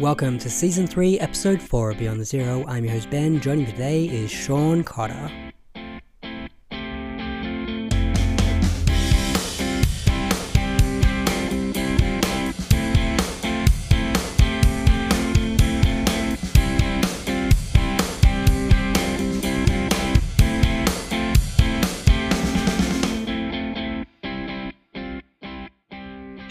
[0.00, 2.64] Welcome to Season 3, Episode 4 of Beyond the Zero.
[2.66, 3.38] I'm your host Ben.
[3.38, 5.49] Joining me today is Sean Cotter.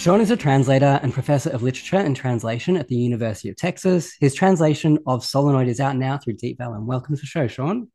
[0.09, 4.12] Sean is a translator and professor of literature and translation at the University of Texas.
[4.20, 6.88] His translation of Solenoid is out now through Deep Vellum.
[6.88, 7.91] Welcome to the show, Sean.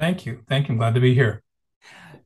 [0.00, 0.42] Thank you.
[0.48, 0.72] Thank you.
[0.72, 1.44] I'm glad to be here.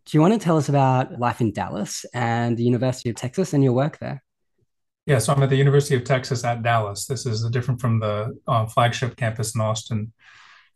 [0.06, 3.53] Do you want to tell us about life in Dallas and the University of Texas
[3.53, 4.23] and your work there?
[5.05, 7.05] Yeah, so I'm at the University of Texas at Dallas.
[7.05, 10.14] This is different from the um, flagship campus in Austin,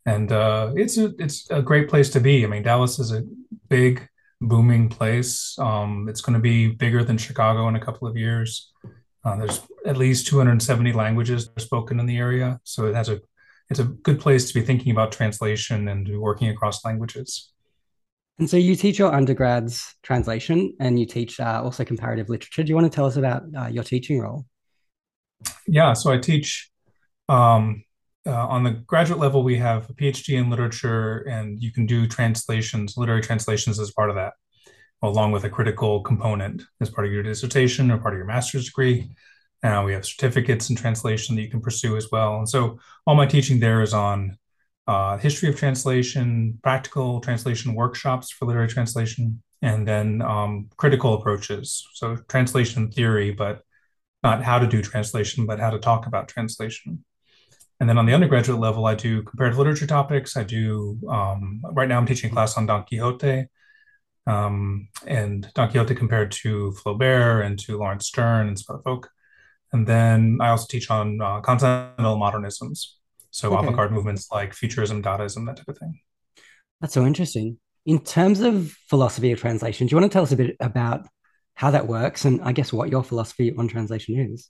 [0.05, 2.45] and uh, it's a it's a great place to be.
[2.45, 3.23] I mean, Dallas is a
[3.67, 4.07] big
[4.41, 5.57] booming place.
[5.59, 8.71] Um, it's going to be bigger than Chicago in a couple of years.
[9.23, 13.19] Uh, there's at least 270 languages spoken in the area, so it has a
[13.69, 17.51] it's a good place to be thinking about translation and working across languages.
[18.39, 22.63] And so you teach your undergrads translation, and you teach uh, also comparative literature.
[22.63, 24.45] Do you want to tell us about uh, your teaching role?
[25.67, 26.69] Yeah, so I teach
[27.27, 27.83] um,
[28.27, 32.07] uh, on the graduate level, we have a PhD in literature, and you can do
[32.07, 34.33] translations, literary translations as part of that,
[35.01, 38.65] along with a critical component as part of your dissertation or part of your master's
[38.65, 39.09] degree.
[39.63, 42.37] Now we have certificates in translation that you can pursue as well.
[42.37, 44.37] And so all my teaching there is on
[44.87, 51.87] uh, history of translation, practical translation workshops for literary translation, and then um, critical approaches.
[51.93, 53.63] So translation theory, but
[54.23, 57.03] not how to do translation, but how to talk about translation.
[57.79, 60.35] And then on the undergraduate level, I do comparative literature topics.
[60.35, 63.45] I do, um, right now I'm teaching a class on Don Quixote
[64.25, 69.09] um, and Don Quixote compared to Flaubert and to Laurence Sterne and Scott Folk.
[69.71, 72.93] And then I also teach on uh, continental modernisms.
[73.31, 73.59] So okay.
[73.59, 75.99] avant-garde movements like Futurism, Dadaism, that type of thing.
[76.81, 77.59] That's so interesting.
[77.85, 81.07] In terms of philosophy of translation, do you want to tell us a bit about
[81.53, 84.49] how that works and I guess what your philosophy on translation is?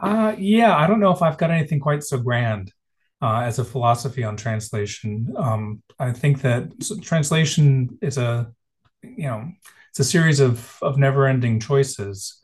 [0.00, 2.72] Uh, yeah, I don't know if I've got anything quite so grand
[3.20, 5.32] uh, as a philosophy on translation.
[5.36, 6.72] Um, I think that
[7.02, 8.50] translation is a,
[9.02, 9.50] you know,
[9.90, 12.42] it's a series of of never-ending choices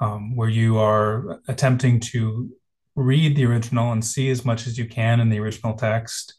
[0.00, 2.50] um, where you are attempting to
[2.96, 6.34] read the original and see as much as you can in the original text,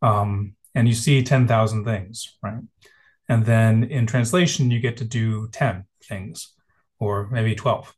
[0.00, 2.62] um, and you see ten thousand things, right?
[3.28, 6.54] And then in translation, you get to do ten things,
[6.98, 7.92] or maybe twelve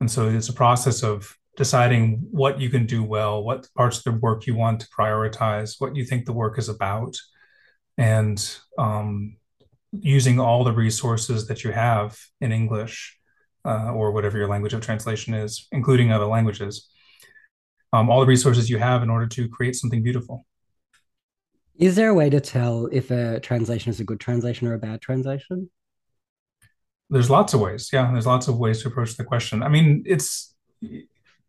[0.00, 4.04] and so it's a process of deciding what you can do well, what parts of
[4.04, 7.16] the work you want to prioritize, what you think the work is about,
[7.96, 9.36] and um,
[9.92, 13.18] using all the resources that you have in English
[13.64, 16.88] uh, or whatever your language of translation is, including other languages,
[17.92, 20.46] um, all the resources you have in order to create something beautiful.
[21.74, 24.78] Is there a way to tell if a translation is a good translation or a
[24.78, 25.70] bad translation?
[27.10, 27.90] There's lots of ways.
[27.92, 29.62] Yeah there's lots of ways to approach the question.
[29.62, 30.54] I mean it's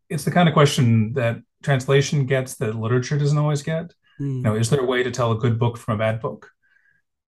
[0.08, 3.92] it's the kind of question that translation gets that literature doesn't always get.
[4.20, 4.36] Mm.
[4.36, 6.50] you know is there a way to tell a good book from a bad book?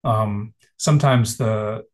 [0.05, 1.84] Um, sometimes the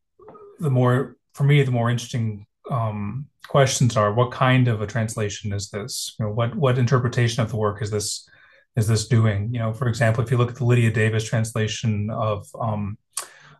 [0.60, 5.52] the more for me the more interesting um, questions are what kind of a translation
[5.52, 6.14] is this?
[6.18, 8.28] You know what what interpretation of the work is this
[8.76, 9.52] is this doing?
[9.52, 12.98] You know for example if you look at the lydia davis translation of um,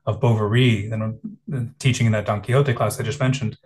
[0.07, 3.57] of Bovary, then teaching in that Don Quixote class I just mentioned,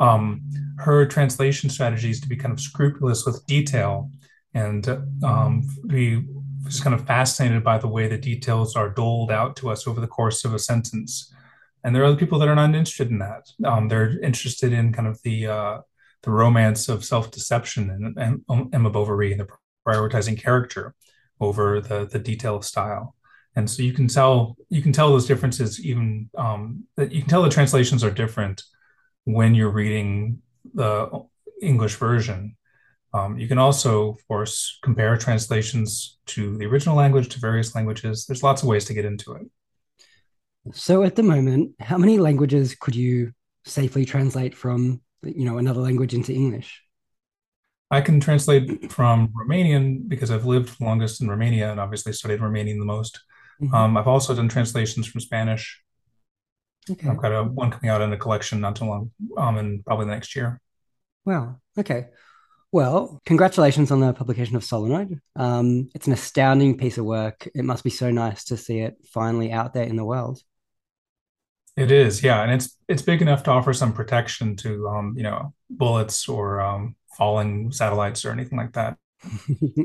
[0.00, 0.42] um,
[0.78, 4.10] her translation strategy is to be kind of scrupulous with detail
[4.54, 4.88] and
[5.24, 6.24] um, be
[6.66, 10.00] just kind of fascinated by the way the details are doled out to us over
[10.00, 11.32] the course of a sentence.
[11.82, 13.46] And there are other people that are not interested in that.
[13.64, 15.78] Um, they're interested in kind of the uh,
[16.22, 19.48] the romance of self deception and, and um, Emma Bovary, and the
[19.86, 20.94] prioritizing character
[21.40, 23.14] over the the detail of style
[23.58, 27.28] and so you can tell you can tell those differences even um, that you can
[27.28, 28.62] tell the translations are different
[29.24, 30.40] when you're reading
[30.74, 31.24] the
[31.60, 32.56] English version.
[33.12, 38.26] Um, you can also, of course, compare translations to the original language to various languages.
[38.26, 39.46] There's lots of ways to get into it.
[40.72, 43.32] So, at the moment, how many languages could you
[43.64, 46.80] safely translate from, you know, another language into English?
[47.90, 52.78] I can translate from Romanian because I've lived longest in Romania and obviously studied Romanian
[52.78, 53.18] the most.
[53.60, 53.74] Mm-hmm.
[53.74, 55.82] Um, I've also done translations from Spanish.
[56.90, 57.08] Okay.
[57.08, 60.06] I've got a one coming out in a collection not too long, um, in probably
[60.06, 60.60] the next year.
[61.24, 61.56] Wow.
[61.78, 62.06] Okay.
[62.70, 65.20] Well, congratulations on the publication of Solenoid.
[65.36, 67.48] Um, it's an astounding piece of work.
[67.54, 70.42] It must be so nice to see it finally out there in the world.
[71.76, 75.22] It is, yeah, and it's it's big enough to offer some protection to um, you
[75.22, 78.96] know bullets or um, falling satellites or anything like that.
[79.22, 79.84] so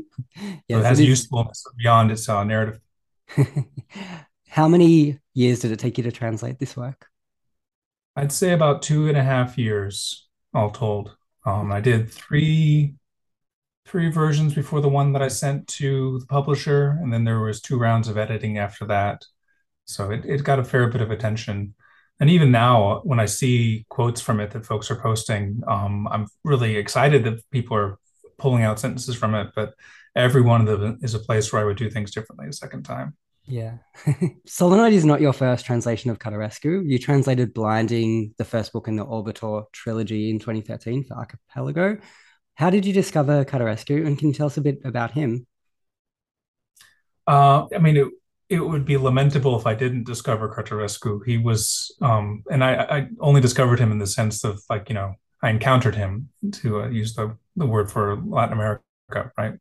[0.68, 2.80] it has usefulness beyond its uh, narrative.
[4.48, 7.08] How many years did it take you to translate this work?
[8.16, 11.16] I'd say about two and a half years, all told.
[11.44, 12.94] Um, I did three
[13.86, 17.60] three versions before the one that I sent to the publisher, and then there was
[17.60, 19.24] two rounds of editing after that.
[19.84, 21.74] So it, it got a fair bit of attention.
[22.20, 26.28] And even now, when I see quotes from it that folks are posting, um, I'm
[26.44, 27.98] really excited that people are
[28.38, 29.48] pulling out sentences from it.
[29.54, 29.74] But
[30.16, 32.84] every one of them is a place where I would do things differently a second
[32.84, 33.16] time.
[33.46, 33.78] Yeah.
[34.46, 36.82] Solenoid is not your first translation of Cărtărescu.
[36.86, 41.98] You translated Blinding, the first book in the Orbitor trilogy in 2013 for Archipelago.
[42.54, 45.46] How did you discover Cărtărescu, and can you tell us a bit about him?
[47.26, 48.08] Uh, I mean, it,
[48.48, 51.20] it would be lamentable if I didn't discover Cărtărescu.
[51.26, 54.94] He was, um, and I, I only discovered him in the sense of like, you
[54.94, 59.54] know, I encountered him to uh, use the, the word for Latin America, right?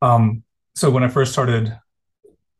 [0.00, 0.42] Um,
[0.74, 1.76] so when I first started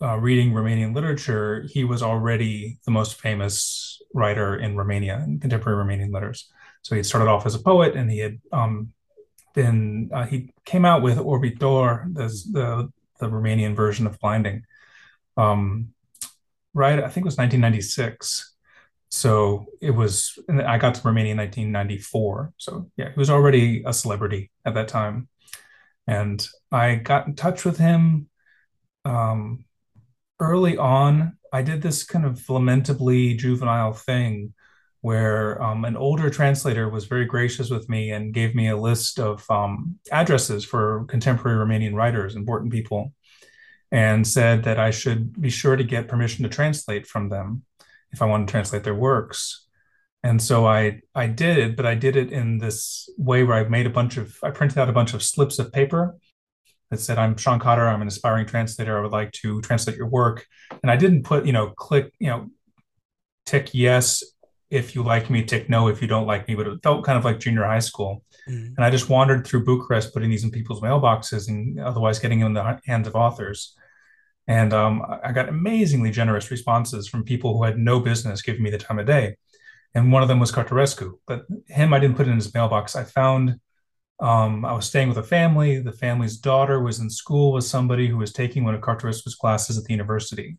[0.03, 5.83] uh, reading Romanian literature, he was already the most famous writer in Romania in contemporary
[5.83, 6.51] Romanian letters.
[6.83, 8.93] So he had started off as a poet, and he had um,
[9.55, 12.91] been uh, he came out with Orbitor, the,
[13.21, 14.65] the, Romanian version of Blinding,
[15.37, 15.95] um,
[16.75, 16.99] right?
[16.99, 18.52] I think it was 1996.
[19.15, 22.55] So it was, I got to Romania in 1994.
[22.57, 25.29] So yeah, he was already a celebrity at that time,
[26.07, 28.31] and I got in touch with him
[29.05, 29.67] um,
[30.41, 31.37] early on.
[31.53, 34.55] I did this kind of lamentably juvenile thing
[35.03, 39.19] where um, an older translator was very gracious with me and gave me a list
[39.19, 43.13] of um, addresses for contemporary Romanian writers, important people,
[43.91, 47.65] and said that I should be sure to get permission to translate from them
[48.13, 49.67] if I wanted to translate their works.
[50.23, 53.69] And so I I did it, but I did it in this way where I
[53.69, 56.17] made a bunch of I printed out a bunch of slips of paper
[56.91, 57.89] that said, "I'm Sean Cotter.
[57.89, 58.99] I'm an aspiring translator.
[58.99, 60.47] I would like to translate your work."
[60.83, 62.51] And I didn't put you know click you know
[63.47, 64.23] tick yes
[64.73, 67.19] if you like me, tick no if you don't like me, but it felt kind
[67.19, 68.25] of like junior high school.
[68.49, 68.75] Mm.
[68.75, 72.49] And I just wandered through Bucharest, putting these in people's mailboxes and otherwise getting them
[72.49, 73.77] in the hands of authors.
[74.49, 78.71] And um, I got amazingly generous responses from people who had no business giving me
[78.71, 79.37] the time of day.
[79.95, 82.97] And one of them was Cărtărescu, but him I didn't put in his mailbox.
[82.97, 83.61] I found
[84.21, 85.81] um, I was staying with a family.
[85.81, 89.77] The family's daughter was in school with somebody who was taking one of Cărtărescu's classes
[89.77, 90.59] at the university.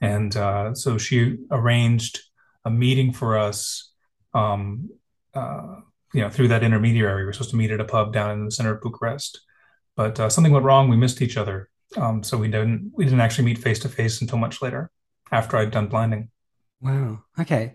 [0.00, 2.20] And uh, so she arranged
[2.64, 3.92] a meeting for us,
[4.34, 4.90] um,
[5.34, 5.76] uh,
[6.14, 7.22] you know, through that intermediary.
[7.22, 9.40] We were supposed to meet at a pub down in the center of Bucharest,
[9.96, 10.88] but uh, something went wrong.
[10.88, 14.20] We missed each other, um, so we didn't we didn't actually meet face to face
[14.20, 14.90] until much later,
[15.32, 16.30] after I'd done blinding.
[16.80, 17.24] Wow.
[17.38, 17.74] Okay.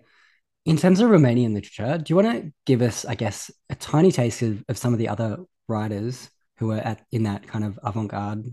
[0.66, 4.14] In terms of Romanian literature, do you want to give us, I guess, a tiny
[4.14, 7.78] taste of, of some of the other writers who were at in that kind of
[7.84, 8.46] avant-garde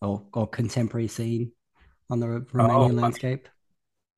[0.00, 1.50] or, or contemporary scene
[2.08, 3.48] on the Romanian oh, landscape?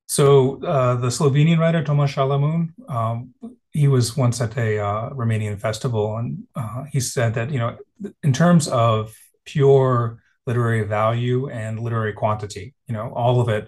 [0.07, 3.33] So uh, the Slovenian writer Tomas Salamun, um,
[3.71, 7.77] he was once at a uh, Romanian festival, and uh, he said that you know,
[8.23, 9.15] in terms of
[9.45, 13.65] pure literary value and literary quantity, you know, all of it,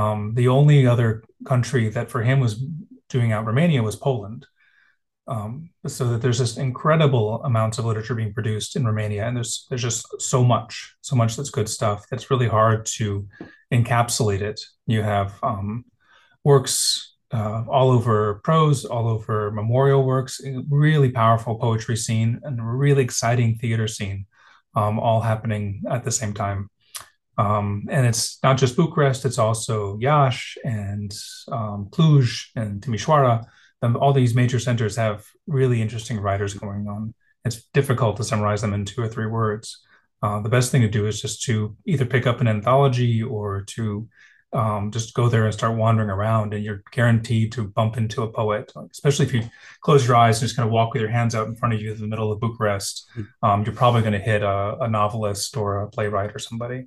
[0.00, 2.54] um, the only other country that for him was
[3.08, 4.46] doing out Romania was Poland.
[5.26, 9.66] Um, so that there's just incredible amounts of literature being produced in Romania, and there's
[9.68, 11.98] there's just so much, so much that's good stuff.
[12.10, 13.26] That's really hard to
[13.72, 14.60] encapsulate it.
[14.86, 15.84] You have um,
[16.44, 22.62] works uh, all over prose, all over memorial works, really powerful poetry scene, and a
[22.62, 24.26] really exciting theater scene,
[24.74, 26.70] um, all happening at the same time.
[27.36, 31.12] Um, and it's not just Bucharest; it's also Iași and
[31.50, 33.44] um, Cluj and Timișoara
[33.84, 37.14] um, all these major centers have really interesting writers going on.
[37.44, 39.84] It's difficult to summarize them in two or three words.
[40.22, 43.62] Uh, the best thing to do is just to either pick up an anthology or
[43.76, 44.08] to
[44.54, 48.32] um, just go there and start wandering around, and you're guaranteed to bump into a
[48.32, 48.72] poet.
[48.90, 49.42] Especially if you
[49.80, 51.80] close your eyes and just kind of walk with your hands out in front of
[51.80, 53.22] you in the middle of Bucharest, hmm.
[53.42, 56.86] um, you're probably going to hit a, a novelist or a playwright or somebody.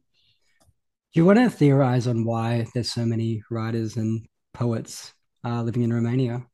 [1.13, 5.83] Do you want to theorize on why there's so many writers and poets uh, living
[5.83, 6.45] in Romania?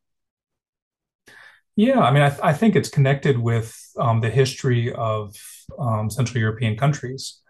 [1.76, 5.36] Yeah, I mean, I, th- I think it's connected with um, the history of
[5.80, 7.42] um, Central European countries.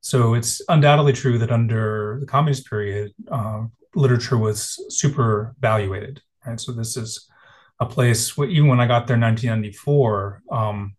[0.00, 3.64] So it's undoubtedly true that under the communist period, uh,
[3.94, 6.58] literature was super valuated, right?
[6.58, 7.28] So this is
[7.80, 10.96] a place where even when I got there in 1994, um,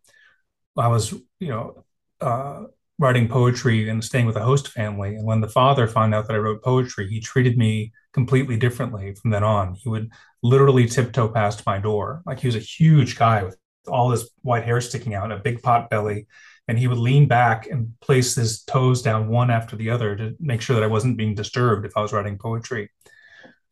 [0.78, 1.84] I was, you know,
[2.22, 2.64] uh,
[3.00, 5.16] writing poetry and staying with a host family.
[5.16, 9.16] And when the father found out that I wrote poetry, he treated me completely differently
[9.16, 9.74] from then on.
[9.74, 10.12] He would
[10.44, 12.22] literally tiptoe past my door.
[12.26, 15.64] Like he was a huge guy with all this white hair sticking out, a big
[15.64, 16.28] pot belly,
[16.68, 20.36] and he would lean back and place his toes down one after the other to
[20.40, 22.90] make sure that I wasn't being disturbed if I was writing poetry.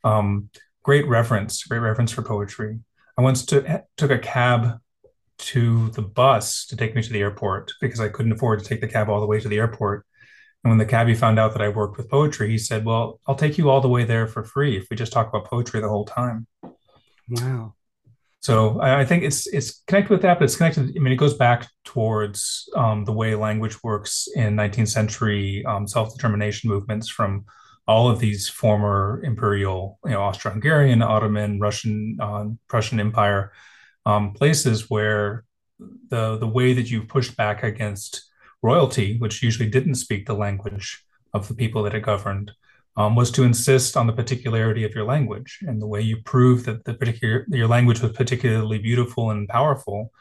[0.03, 0.50] Um,
[0.84, 2.79] great reference, great reference for poetry.
[3.17, 3.65] I once took
[3.98, 4.79] took a cab
[5.39, 8.81] to the bus to take me to the airport because I couldn't afford to take
[8.81, 10.05] the cab all the way to the airport.
[10.63, 13.36] And when the cabbie found out that I worked with poetry, he said, Well, I'll
[13.36, 15.88] take you all the way there for free if we just talk about poetry the
[15.88, 16.48] whole time.
[17.29, 17.75] Wow.
[18.41, 20.96] So I, I think it's it's connected with that, but it's connected.
[20.96, 25.88] I mean, it goes back towards um, the way language works in 19th century um,
[25.88, 27.46] self-determination movements from
[27.88, 33.51] all of these former imperial, you know, Austro-Hungarian, Ottoman, Russian, uh, Prussian Empire
[34.05, 35.43] um, places where
[36.10, 38.29] the the way that you pushed back against
[38.62, 41.03] royalty, which usually didn't speak the language
[41.34, 42.51] of the people that it governed,
[42.99, 45.59] um, was to insist on the particularity of your language.
[45.65, 50.11] And the way you proved that the particular your language was particularly beautiful and powerful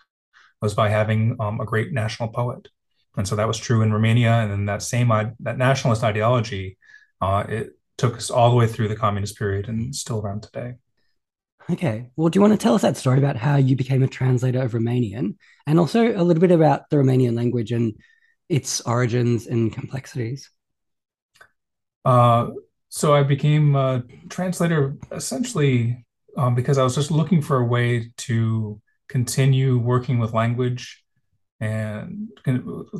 [0.62, 2.68] was by having um, a great national poet.
[3.16, 4.30] And so that was true in Romania.
[4.30, 5.08] And then that same
[5.40, 6.78] that nationalist ideology,
[7.20, 10.74] uh, it took us all the way through the communist period and still around today.
[11.68, 12.10] Okay.
[12.14, 14.62] Well, do you want to tell us that story about how you became a translator
[14.62, 17.94] of Romanian and also a little bit about the Romanian language and
[18.48, 20.48] its origins and complexities?
[22.04, 22.50] Uh,
[22.88, 26.04] so I became a translator essentially
[26.36, 31.02] um, because I was just looking for a way to continue working with language
[31.60, 32.28] and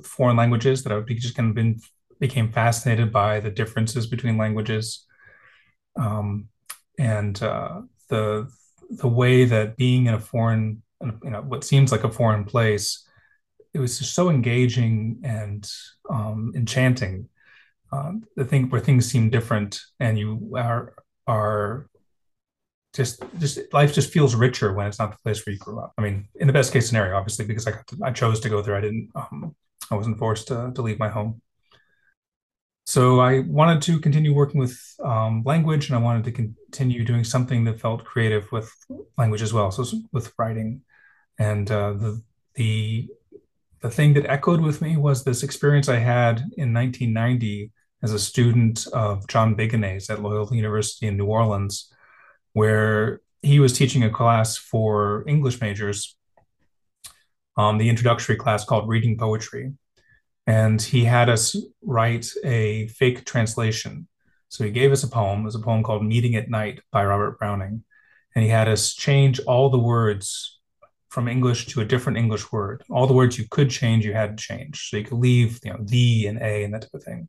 [0.05, 1.81] foreign languages that I would be just kind of been
[2.19, 5.07] became fascinated by the differences between languages.
[5.97, 6.49] Um,
[6.99, 8.51] and uh, the
[8.91, 10.83] the way that being in a foreign
[11.23, 13.07] you know what seems like a foreign place
[13.75, 15.71] it was just so engaging and
[16.11, 17.29] um, enchanting
[17.93, 20.95] um, the thing where things seem different and you are
[21.27, 21.89] are
[22.95, 25.93] just just life just feels richer when it's not the place where you grew up.
[25.99, 28.63] I mean, in the best case scenario, obviously, because I to, I chose to go
[28.63, 28.77] there.
[28.77, 29.55] I didn't um,
[29.91, 31.41] I wasn't forced to to leave my home.
[32.87, 37.23] So I wanted to continue working with um, language, and I wanted to continue doing
[37.23, 38.73] something that felt creative with
[39.19, 39.71] language as well.
[39.71, 40.83] So with writing,
[41.39, 42.23] and uh, the
[42.55, 43.09] the
[43.81, 47.71] the thing that echoed with me was this experience I had in 1990
[48.03, 51.93] as a student of John Biguenet's at Loyola University in New Orleans,
[52.53, 56.17] where he was teaching a class for English majors,
[57.57, 59.73] um, the introductory class called Reading Poetry.
[60.47, 64.09] And he had us write a fake translation.
[64.49, 65.41] So he gave us a poem.
[65.41, 67.85] It was a poem called Meeting at Night by Robert Browning.
[68.35, 70.59] And he had us change all the words
[71.11, 72.83] from English to a different English word.
[72.89, 74.89] All the words you could change, you had to change.
[74.89, 77.29] So you could leave, you know, the and a and that type of thing.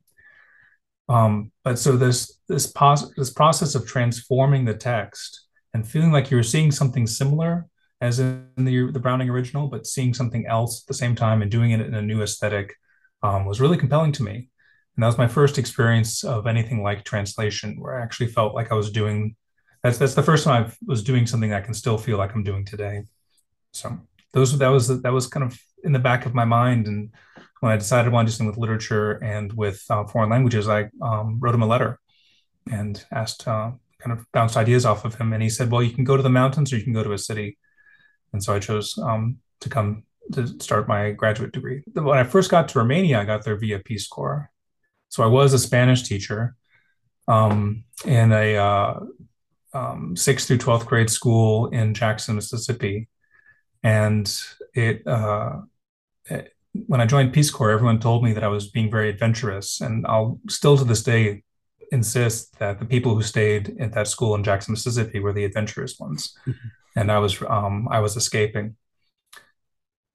[1.10, 6.30] Um, but so this this, pos- this process of transforming the text and feeling like
[6.30, 7.66] you're seeing something similar
[8.00, 11.50] as in the the Browning original, but seeing something else at the same time and
[11.50, 12.74] doing it in a new aesthetic
[13.22, 14.48] um, was really compelling to me.
[14.96, 18.70] And that was my first experience of anything like translation, where I actually felt like
[18.70, 19.36] I was doing.
[19.82, 22.44] That's that's the first time I was doing something I can still feel like I'm
[22.44, 23.02] doing today.
[23.72, 23.98] So
[24.32, 27.10] those that was that was kind of in the back of my mind and
[27.60, 30.68] when I decided I wanted to do something with literature and with uh, foreign languages,
[30.68, 31.98] I um, wrote him a letter
[32.70, 35.32] and asked, uh, kind of bounced ideas off of him.
[35.32, 37.12] And he said, well, you can go to the mountains or you can go to
[37.12, 37.58] a city.
[38.32, 41.82] And so I chose um, to come to start my graduate degree.
[41.92, 44.50] When I first got to Romania, I got there via Peace Corps.
[45.08, 46.54] So I was a Spanish teacher
[47.28, 49.00] um, in a uh,
[49.74, 53.08] um, sixth through 12th grade school in Jackson, Mississippi.
[53.82, 54.32] And
[54.74, 55.60] it, uh,
[56.72, 59.80] when I joined Peace Corps, everyone told me that I was being very adventurous.
[59.80, 61.42] And I'll still to this day
[61.92, 65.98] insist that the people who stayed at that school in Jackson, Mississippi were the adventurous
[65.98, 66.36] ones.
[66.46, 66.68] Mm-hmm.
[66.96, 68.76] And I was um, I was escaping.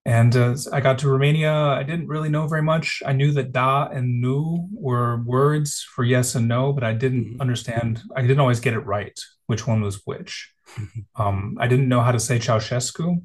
[0.08, 1.52] And uh, I got to Romania.
[1.52, 3.02] I didn't really know very much.
[3.06, 7.26] I knew that da and nu were words for yes and no, but I didn't
[7.26, 7.42] mm-hmm.
[7.42, 8.04] understand.
[8.16, 10.54] I didn't always get it right, which one was which.
[10.78, 11.22] Mm-hmm.
[11.22, 13.24] Um, I didn't know how to say Ceausescu.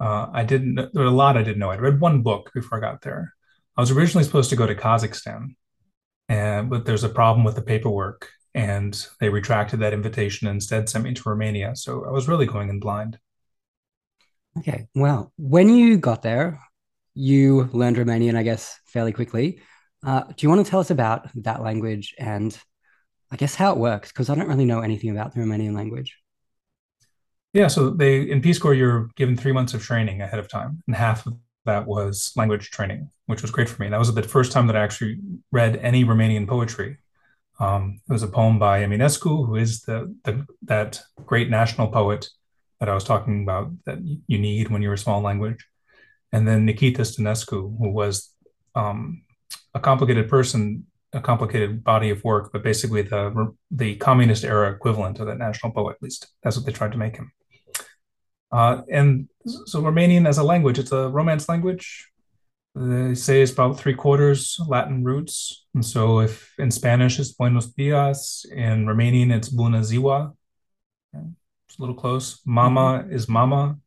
[0.00, 0.76] Uh, I didn't.
[0.76, 1.70] There were a lot I didn't know.
[1.70, 3.34] I'd read one book before I got there.
[3.76, 5.54] I was originally supposed to go to Kazakhstan,
[6.28, 10.88] and but there's a problem with the paperwork, and they retracted that invitation and instead
[10.88, 11.74] sent me to Romania.
[11.76, 13.18] So I was really going in blind.
[14.58, 14.88] Okay.
[14.94, 16.60] Well, when you got there,
[17.14, 19.60] you learned Romanian, I guess, fairly quickly.
[20.04, 22.56] Uh, do you want to tell us about that language and
[23.30, 24.08] I guess how it works?
[24.10, 26.16] Because I don't really know anything about the Romanian language.
[27.54, 30.82] Yeah, so they in Peace Corps you're given three months of training ahead of time,
[30.86, 33.88] and half of that was language training, which was great for me.
[33.88, 35.18] That was the first time that I actually
[35.50, 36.98] read any Romanian poetry.
[37.60, 42.28] Um, it was a poem by Eminescu, who is the, the that great national poet
[42.80, 45.66] that I was talking about that you need when you're a small language.
[46.32, 48.32] And then Nichita Stănescu, who was
[48.74, 49.22] um,
[49.74, 55.18] a complicated person, a complicated body of work, but basically the the communist era equivalent
[55.18, 55.96] of that national poet.
[55.96, 57.32] At least that's what they tried to make him.
[58.50, 62.08] Uh, and so Romanian as a language, it's a Romance language.
[62.74, 65.66] They say it's about three quarters Latin roots.
[65.74, 70.34] And so if in Spanish it's Buenos dias, in Romanian it's Bună ziua.
[71.14, 72.40] It's a little close.
[72.46, 73.12] Mama mm-hmm.
[73.12, 73.78] is mama.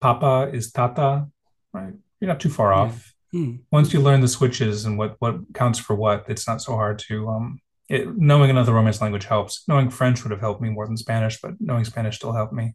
[0.00, 1.28] Papa is tata.
[1.72, 1.94] Right.
[2.20, 3.14] You're not too far off.
[3.32, 3.60] Mm.
[3.70, 6.98] Once you learn the switches and what what counts for what, it's not so hard
[7.08, 9.64] to um it, knowing another Romance language helps.
[9.68, 12.74] Knowing French would have helped me more than Spanish, but knowing Spanish still helped me.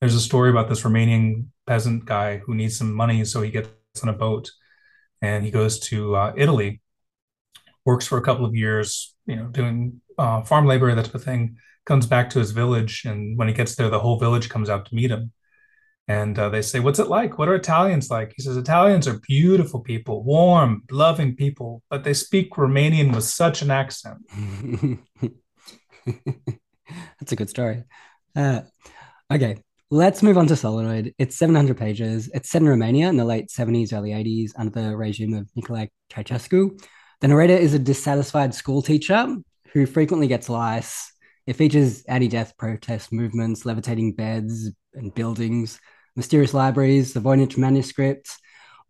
[0.00, 3.68] There's a story about this Romanian peasant guy who needs some money, so he gets
[4.02, 4.50] on a boat
[5.22, 6.82] and he goes to uh, Italy,
[7.84, 11.24] works for a couple of years, you know, doing uh, farm labor, that type of
[11.24, 11.56] thing.
[11.86, 14.86] Comes back to his village, and when he gets there, the whole village comes out
[14.86, 15.32] to meet him.
[16.06, 17.38] And uh, they say, What's it like?
[17.38, 18.32] What are Italians like?
[18.36, 23.62] He says, Italians are beautiful people, warm, loving people, but they speak Romanian with such
[23.62, 24.18] an accent.
[27.18, 27.84] That's a good story.
[28.36, 28.62] Uh,
[29.32, 29.56] okay,
[29.94, 31.14] Let's move on to Solenoid.
[31.18, 32.28] It's 700 pages.
[32.34, 35.88] It's set in Romania in the late 70s, early 80s under the regime of Nicolae
[36.10, 36.82] Ceausescu.
[37.20, 39.36] The narrator is a dissatisfied school teacher
[39.72, 41.12] who frequently gets lice.
[41.46, 45.78] It features anti death protest movements, levitating beds and buildings,
[46.16, 48.36] mysterious libraries, the Voynich manuscripts.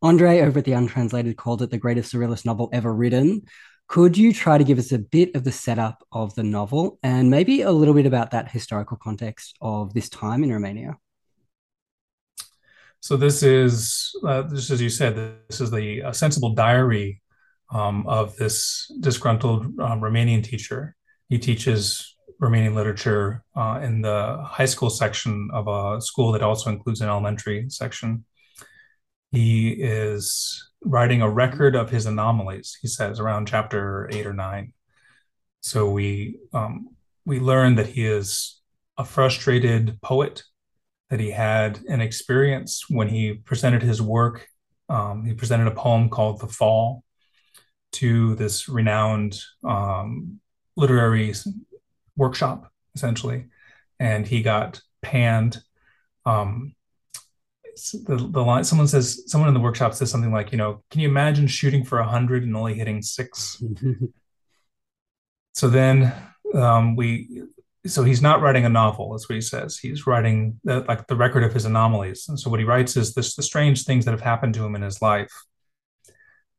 [0.01, 3.43] Andre over at the Untranslated called it the greatest surrealist novel ever written.
[3.87, 7.31] Could you try to give us a bit of the setup of the novel and
[7.31, 10.97] maybe a little bit about that historical context of this time in Romania?
[13.01, 15.15] So this is, uh, just as you said,
[15.49, 17.21] this is the sensible diary
[17.71, 20.97] um, of this disgruntled um, Romanian teacher.
[21.29, 26.71] He teaches Romanian literature uh, in the high school section of a school that also
[26.71, 28.25] includes an elementary section.
[29.35, 34.73] He is writing a record of his anomalies, he says, around chapter eight or nine.
[35.61, 36.91] So we um,
[37.27, 38.61] we learn that he is
[38.97, 40.45] a frustrated poet,
[41.11, 44.47] that he had an experience when he presented his work.
[44.89, 47.03] Um, he presented a poem called The Fall
[47.93, 50.39] to this renowned um,
[50.77, 51.35] literary
[52.17, 53.47] workshop, essentially,
[53.99, 55.61] and he got panned.
[56.25, 56.75] Um,
[58.07, 61.01] the, the line someone says someone in the workshop says something like you know can
[61.01, 63.63] you imagine shooting for a hundred and only hitting six?
[65.55, 66.13] So then
[66.53, 67.45] um, we
[67.87, 69.79] so he's not writing a novel that's what he says.
[69.79, 72.27] He's writing the, like the record of his anomalies.
[72.29, 74.75] And so what he writes is this the strange things that have happened to him
[74.75, 75.33] in his life.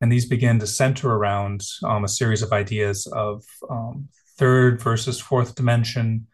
[0.01, 5.19] And these begin to center around um, a series of ideas of um, third versus
[5.19, 6.27] fourth dimension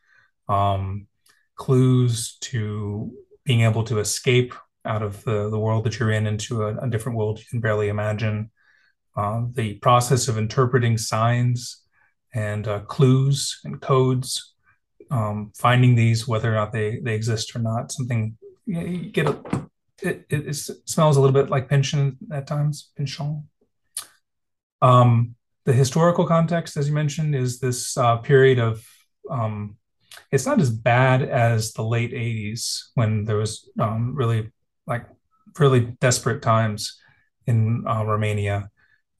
[0.49, 1.07] um,
[1.55, 3.11] clues to
[3.45, 4.53] being able to escape
[4.85, 7.61] out of the, the world that you're in into a, a different world you can
[7.61, 8.49] barely imagine.
[9.15, 11.83] Uh, the process of interpreting signs
[12.33, 14.53] and uh, clues and codes,
[15.11, 19.37] um, finding these, whether or not they, they exist or not, something you get a,
[20.01, 23.47] it, it, it, smells a little bit like Pynchon at times, Pynchon.
[24.81, 28.83] Um, the historical context, as you mentioned, is this uh, period of
[29.29, 29.77] um,
[30.31, 34.51] it's not as bad as the late 80s when there was um, really
[34.87, 35.05] like
[35.59, 36.99] really desperate times
[37.47, 38.69] in uh, Romania.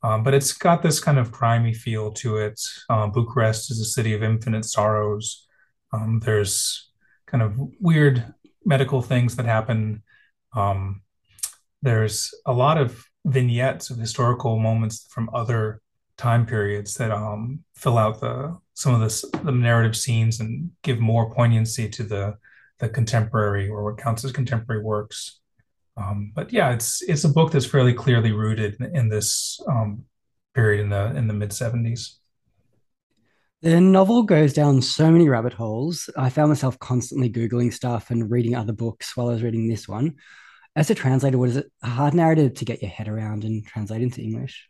[0.03, 2.59] Um, but it's got this kind of grimy feel to it.
[2.89, 5.47] Uh, Bucharest is a city of infinite sorrows.
[5.93, 6.91] Um, there's
[7.27, 8.33] kind of weird
[8.65, 10.03] medical things that happen.
[10.55, 11.01] Um,
[11.81, 15.81] there's a lot of vignettes of historical moments from other
[16.17, 20.99] time periods that um, fill out the some of the, the narrative scenes and give
[20.99, 22.37] more poignancy to the
[22.79, 25.40] the contemporary or what counts as contemporary works.
[25.97, 30.05] Um, but yeah, it's it's a book that's fairly clearly rooted in, in this um,
[30.53, 32.19] period in the in the mid seventies.
[33.61, 36.09] The novel goes down so many rabbit holes.
[36.17, 39.87] I found myself constantly googling stuff and reading other books while I was reading this
[39.87, 40.15] one.
[40.75, 44.01] As a translator, was it a hard narrative to get your head around and translate
[44.01, 44.67] into English?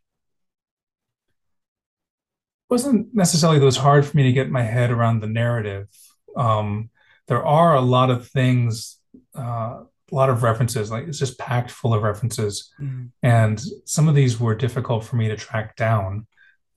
[2.69, 5.27] It wasn't necessarily that it was hard for me to get my head around the
[5.27, 5.87] narrative.
[6.35, 6.89] Um,
[7.27, 8.97] there are a lot of things
[9.33, 13.09] uh, a lot of references like it's just packed full of references mm.
[13.23, 16.27] and some of these were difficult for me to track down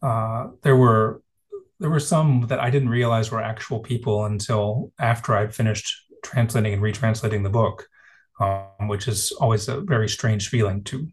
[0.02, 1.22] uh, there were
[1.80, 6.72] there were some that i didn't realize were actual people until after i'd finished translating
[6.72, 7.88] and retranslating the book
[8.40, 11.08] um, which is always a very strange feeling to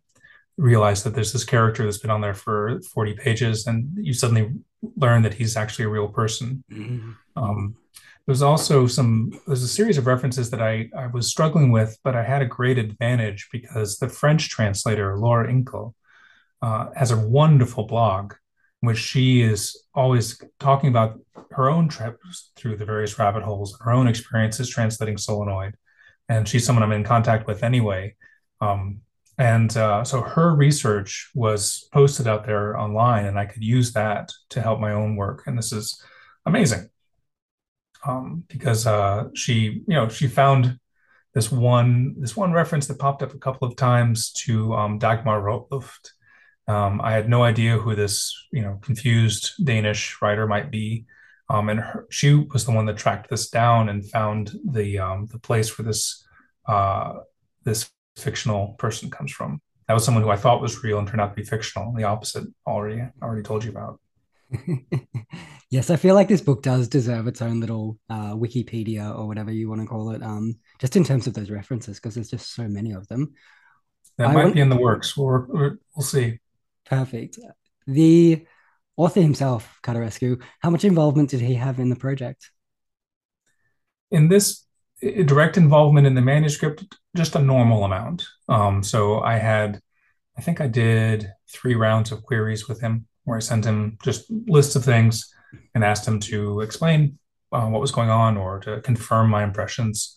[0.58, 4.52] realize that there's this character that's been on there for 40 pages and you suddenly
[4.96, 7.12] learn that he's actually a real person mm-hmm.
[7.36, 7.76] um,
[8.32, 12.16] there's also some there's a series of references that I, I was struggling with, but
[12.16, 15.94] I had a great advantage because the French translator Laure Hinckel
[16.62, 18.36] uh, has a wonderful blog
[18.82, 21.20] in which she is always talking about
[21.52, 25.76] her own trips through the various rabbit holes, her own experiences translating solenoid,
[26.30, 28.16] and she's someone I'm in contact with anyway.
[28.62, 29.02] Um,
[29.38, 34.32] and uh, so her research was posted out there online, and I could use that
[34.52, 35.44] to help my own work.
[35.48, 36.02] And this is
[36.46, 36.88] amazing
[38.08, 40.80] um, because uh, she, you know, she found
[41.34, 45.42] this one this one reference that popped up a couple of times to um, Dagmar
[45.42, 46.12] Rotluft.
[46.68, 51.06] Um, I had no idea who this, you know, confused Danish writer might be,
[51.50, 55.28] um, and her, she was the one that tracked this down and found the um,
[55.32, 56.26] the place where this
[56.68, 57.14] uh,
[57.64, 59.62] this fictional person comes from.
[59.88, 61.94] That was someone who I thought was real and turned out to be fictional.
[61.94, 64.00] The opposite already already told you about.
[65.70, 69.52] yes, I feel like this book does deserve its own little uh, Wikipedia or whatever
[69.52, 72.54] you want to call it, um, just in terms of those references, because there's just
[72.54, 73.34] so many of them.
[74.18, 74.56] That I might want...
[74.56, 75.16] be in the works.
[75.16, 76.40] We'll, we'll see.
[76.86, 77.40] Perfect.
[77.88, 78.46] The
[78.98, 82.52] author himself, Cărtărescu, how much involvement did he have in the project?
[84.12, 84.66] In this
[85.02, 86.84] direct involvement in the manuscript,
[87.16, 88.26] just a normal amount.
[88.50, 89.82] Um, so I had,
[90.38, 94.26] I think I did three rounds of queries with him where I sent him just
[94.48, 95.34] lists of things
[95.76, 97.20] and asked him to explain
[97.52, 100.16] uh, what was going on or to confirm my impressions.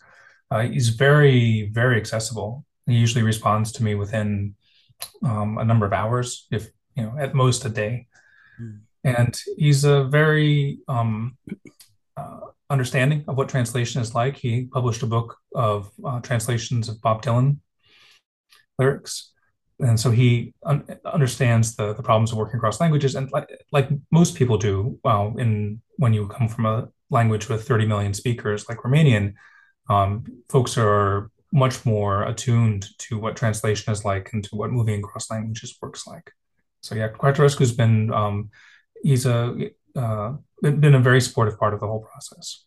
[0.51, 2.65] Uh, he's very, very accessible.
[2.87, 4.55] He usually responds to me within
[5.25, 8.07] um, a number of hours, if you know, at most a day.
[8.61, 8.81] Mm.
[9.03, 11.37] And he's a very um,
[12.17, 12.41] uh,
[12.71, 14.37] understanding of what translation is like.
[14.37, 17.59] He published a book of uh, translations of Bob Dylan
[18.79, 19.33] lyrics,
[19.81, 23.15] and so he un- understands the the problems of working across languages.
[23.15, 27.67] And like like most people do, well, in when you come from a language with
[27.67, 29.35] 30 million speakers like Romanian,
[29.89, 34.99] um, folks are much more attuned to what translation is like and to what moving
[34.99, 36.33] across languages works like.
[36.81, 38.51] So yeah, Cărtărescu's been um,
[39.03, 42.65] he's a uh, been a very supportive part of the whole process.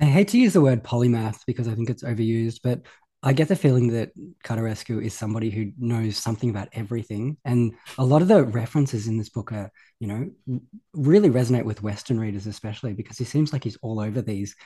[0.00, 2.80] I hate to use the word polymath because I think it's overused, but
[3.22, 4.10] I get the feeling that
[4.44, 7.36] Cărtărescu is somebody who knows something about everything.
[7.44, 10.60] And a lot of the references in this book are, you know,
[10.92, 14.56] really resonate with Western readers, especially because he seems like he's all over these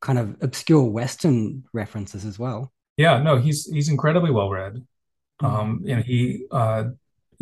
[0.00, 2.72] kind of obscure Western references as well.
[2.96, 4.74] Yeah, no, he's he's incredibly well read.
[5.42, 5.46] Mm-hmm.
[5.46, 6.84] Um, you know, he uh,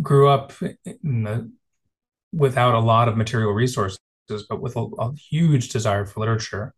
[0.00, 1.50] grew up the,
[2.33, 3.98] without a lot of material resources,
[4.48, 6.74] but with a, a huge desire for literature.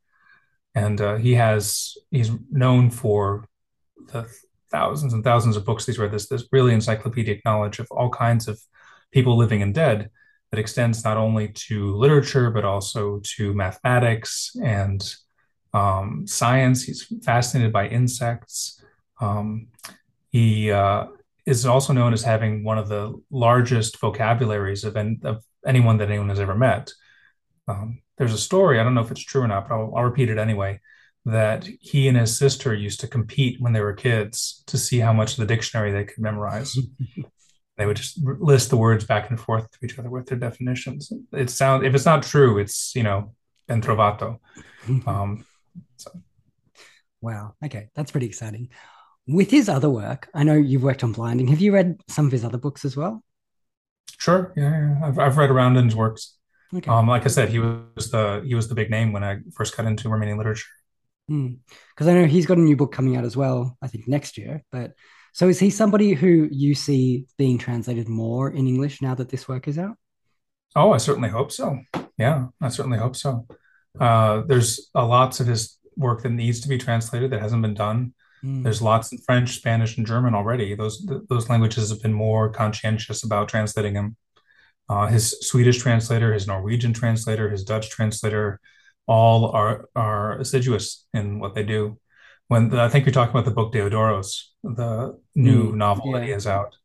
[0.75, 3.47] And uh, he has he's known for
[4.13, 4.29] the
[4.71, 6.13] thousands and thousands of books he's read.
[6.13, 8.61] This this really encyclopedic knowledge of all kinds of
[9.13, 10.11] people living and dead
[10.51, 15.15] that extends not only to literature but also to mathematics and
[15.73, 16.85] um, science.
[16.85, 18.83] He's fascinated by insects.
[19.21, 19.69] Um,
[20.31, 21.07] he uh,
[21.47, 26.11] is also known as having one of the largest vocabularies of, en- of anyone that
[26.11, 26.93] anyone has ever met.
[27.69, 30.05] Um, there's a story, I don't know if it's true or not, but I'll, I'll,
[30.05, 30.81] repeat it anyway,
[31.27, 35.13] that he and his sister used to compete when they were kids to see how
[35.13, 36.79] much of the dictionary they could memorize.
[37.77, 41.13] they would just list the words back and forth to each other with their definitions.
[41.33, 43.35] It sounds, if it's not true, it's, you know,
[43.67, 44.39] ben trovato.
[45.05, 45.45] Um,
[45.97, 46.13] so.
[47.21, 47.57] Wow.
[47.65, 47.89] Okay.
[47.97, 48.69] That's pretty exciting.
[49.27, 51.49] With his other work, I know you've worked on blinding.
[51.49, 53.25] Have you read some of his other books as well?
[54.19, 54.53] Sure.
[54.57, 54.71] Yeah.
[54.71, 55.09] yeah.
[55.09, 56.37] I've, I've read around in his works.
[56.73, 56.89] Okay.
[56.89, 59.77] Um, like I said, he was the he was the big name when I first
[59.77, 60.69] got into Romanian literature.
[61.29, 62.11] Because mm.
[62.11, 63.77] I know he's got a new book coming out as well.
[63.83, 64.63] I think next year.
[64.71, 64.93] But
[65.33, 69.47] so is he somebody who you see being translated more in English now that this
[69.49, 69.97] work is out?
[70.75, 71.79] Oh, I certainly hope so.
[72.19, 73.47] Yeah, I certainly hope so.
[73.99, 77.75] Uh, there's a lots of his work that needs to be translated that hasn't been
[77.75, 78.15] done.
[78.45, 78.63] Mm.
[78.63, 80.75] There's lots in French, Spanish, and German already.
[80.75, 84.17] Those th- those languages have been more conscientious about translating him.
[84.89, 88.61] Uh, his Swedish translator, his Norwegian translator, his Dutch translator,
[89.07, 91.99] all are are assiduous in what they do.
[92.49, 96.19] When the, I think you're talking about the book Theodoros, the new mm, novel yeah.
[96.19, 96.77] that he has out.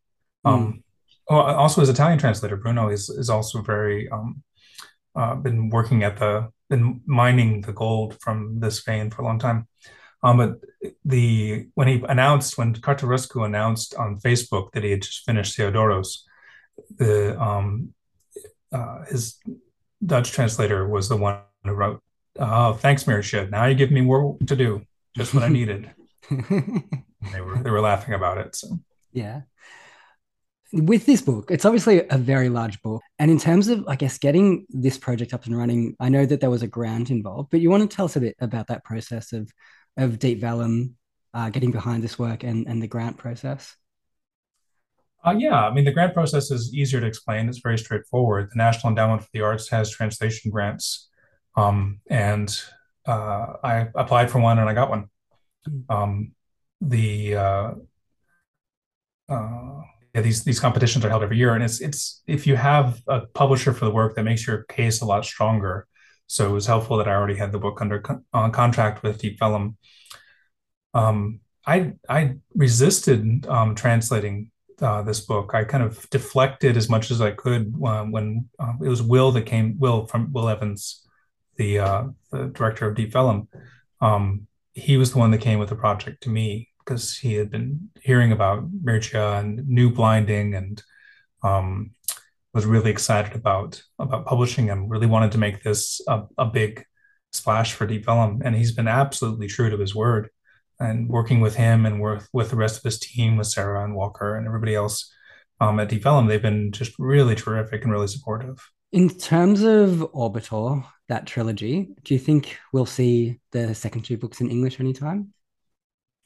[0.45, 0.51] Mm.
[0.51, 0.83] Um,
[1.29, 1.57] mm.
[1.57, 4.43] also his Italian translator Bruno is is also very um,
[5.15, 9.39] uh, been working at the been mining the gold from this vein for a long
[9.39, 9.67] time.
[10.23, 10.59] Um, but
[11.03, 16.19] the when he announced when Cărtărescu announced on Facebook that he had just finished Theodoros,
[16.97, 17.93] the um,
[18.71, 19.39] uh, his
[20.03, 22.01] Dutch translator was the one who wrote,
[22.39, 23.49] "Oh, thanks, Mircea.
[23.49, 24.81] Now you give me more to do.
[25.15, 25.91] Just what I needed."
[26.29, 28.55] they were they were laughing about it.
[28.55, 28.79] So
[29.11, 29.41] yeah.
[30.71, 33.01] with this book, it's obviously a very large book.
[33.19, 36.39] And in terms of, I guess, getting this project up and running, I know that
[36.39, 38.83] there was a grant involved, but you want to tell us a bit about that
[38.83, 39.51] process of
[39.97, 40.95] of Deep Vellum
[41.33, 43.75] uh, getting behind this work and, and the grant process?
[45.23, 47.47] Uh, yeah, I mean, the grant process is easier to explain.
[47.47, 48.49] It's very straightforward.
[48.51, 51.09] The National Endowment for the Arts has translation grants,
[51.55, 52.49] um, and
[53.05, 55.09] uh, I applied for one and I got one.
[55.65, 55.79] Hmm.
[55.89, 56.31] Um,
[56.81, 57.71] the uh,
[59.29, 59.81] uh,
[60.13, 63.21] yeah, these these competitions are held every year, and it's it's if you have a
[63.27, 65.87] publisher for the work that makes your case a lot stronger.
[66.27, 69.19] So it was helpful that I already had the book under con- on contract with
[69.19, 69.77] Deep Vellum.
[70.93, 75.53] Um, I I resisted um, translating uh, this book.
[75.53, 79.31] I kind of deflected as much as I could uh, when uh, it was Will
[79.33, 79.77] that came.
[79.79, 81.07] Will from Will Evans,
[81.57, 83.47] the uh, the director of Deep Vellum.
[83.99, 87.51] Um, he was the one that came with the project to me because he had
[87.51, 90.81] been hearing about Mircea and New blinding and
[91.43, 91.91] um,
[92.53, 96.83] was really excited about about publishing and really wanted to make this a, a big
[97.31, 98.41] splash for Deep Vellum.
[98.43, 100.29] And he's been absolutely true to his word.
[100.79, 103.95] And working with him and with with the rest of his team, with Sarah and
[103.95, 105.13] Walker and everybody else
[105.59, 108.57] um, at Deep Vellum, they've been just really terrific and really supportive.
[108.91, 114.41] In terms of Orbitor, that trilogy, do you think we'll see the second two books
[114.41, 115.33] in English anytime?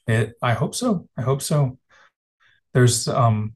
[0.08, 1.08] It, I hope so.
[1.16, 1.78] I hope so.
[2.74, 3.54] There's um,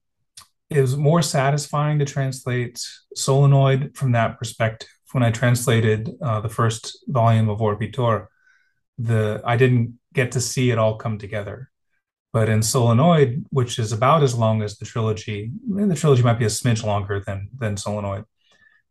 [0.69, 2.81] it was more satisfying to translate
[3.17, 4.89] Solenoid from that perspective.
[5.13, 8.27] When I translated uh, the first volume of Orbitor,
[8.99, 11.71] the I didn't get to see it all come together.
[12.33, 16.45] But in Solenoid, which is about as long as the trilogy, the trilogy might be
[16.45, 18.25] a smidge longer than than Solenoid,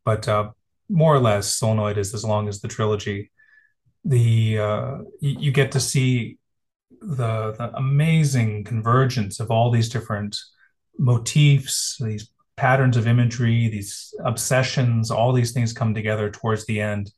[0.10, 0.50] but uh,
[0.90, 3.30] more or less, Solenoid is as long as the trilogy.
[4.06, 6.40] The uh, you, you get to see
[7.00, 10.36] the, the amazing convergence of all these different
[10.98, 17.12] motifs, these patterns of imagery, these obsessions, all these things come together towards the end,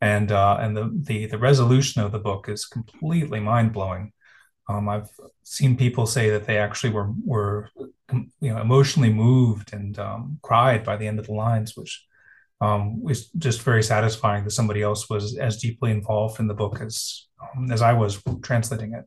[0.00, 4.10] and uh, and the, the the resolution of the book is completely mind blowing.
[4.70, 5.10] Um, I've
[5.42, 7.68] seen people say that they actually were were
[8.40, 12.07] you know emotionally moved and um, cried by the end of the lines, which
[12.60, 16.80] um, was just very satisfying that somebody else was as deeply involved in the book
[16.80, 19.04] as um, as I was translating it.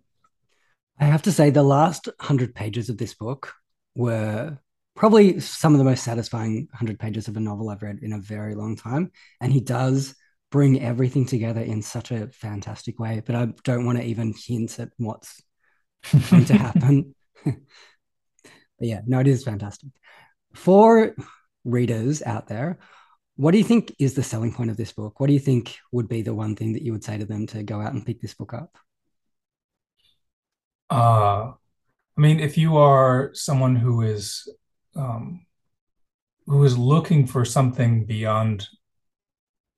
[0.99, 3.53] I have to say, the last 100 pages of this book
[3.95, 4.57] were
[4.95, 8.19] probably some of the most satisfying 100 pages of a novel I've read in a
[8.19, 9.11] very long time.
[9.39, 10.15] And he does
[10.51, 13.21] bring everything together in such a fantastic way.
[13.25, 15.41] But I don't want to even hint at what's
[16.29, 17.15] going to happen.
[17.43, 17.55] but
[18.79, 19.89] yeah, no, it is fantastic.
[20.53, 21.15] For
[21.63, 22.79] readers out there,
[23.41, 25.19] what do you think is the selling point of this book?
[25.19, 27.47] What do you think would be the one thing that you would say to them
[27.47, 28.77] to go out and pick this book up?
[30.91, 31.53] Uh,
[32.15, 34.47] I mean, if you are someone who is
[34.95, 35.47] um,
[36.45, 38.67] who is looking for something beyond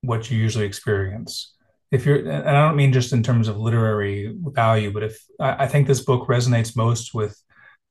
[0.02, 1.54] what you usually experience,
[1.90, 5.64] if you're, and I don't mean just in terms of literary value, but if I,
[5.64, 7.40] I think this book resonates most with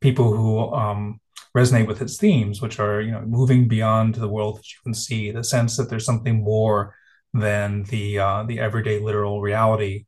[0.01, 1.19] people who um,
[1.55, 4.93] resonate with its themes, which are you know moving beyond the world that you can
[4.93, 6.95] see, the sense that there's something more
[7.33, 10.05] than the uh, the everyday literal reality.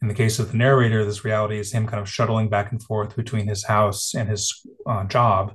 [0.00, 2.82] In the case of the narrator, this reality is him kind of shuttling back and
[2.82, 5.54] forth between his house and his uh, job,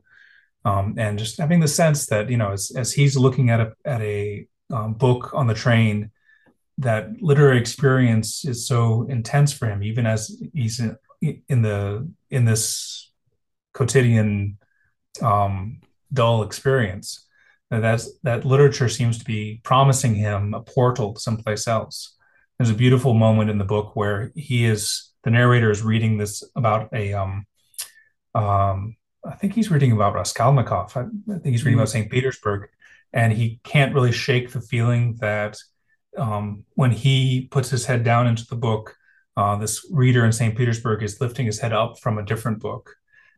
[0.64, 3.74] um, and just having the sense that you know, as, as he's looking at a
[3.86, 6.12] at a um, book on the train,
[6.78, 12.46] that literary experience is so intense for him, even as he's in, in the in
[12.46, 13.12] this
[13.74, 14.58] quotidian
[15.22, 17.26] um, dull experience.
[17.70, 22.18] That that's, that literature seems to be promising him a portal to someplace else
[22.58, 26.44] there's a beautiful moment in the book where he is the narrator is reading this
[26.56, 27.46] about a um
[28.34, 30.96] um I think he's reading about Raskolnikov.
[30.96, 31.80] I, I think he's reading mm-hmm.
[31.80, 32.10] about St.
[32.10, 32.70] Petersburg,
[33.12, 35.58] and he can't really shake the feeling that
[36.18, 38.96] um, when he puts his head down into the book,
[39.36, 40.56] uh, this reader in St.
[40.56, 42.96] Petersburg is lifting his head up from a different book